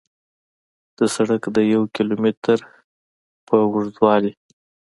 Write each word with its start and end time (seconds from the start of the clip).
د 0.97 0.99
سړک 1.15 1.43
د 1.55 1.57
یو 1.73 1.81
کیلو 1.95 2.15
متر 2.23 2.59
په 3.47 3.55
اوږدوالي 3.65 4.33